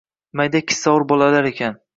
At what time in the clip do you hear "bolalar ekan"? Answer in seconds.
1.13-1.83